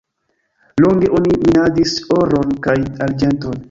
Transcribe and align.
Longe 0.83 1.07
oni 1.19 1.37
minadis 1.45 1.95
oron 2.19 2.59
kaj 2.67 2.79
arĝenton. 3.09 3.59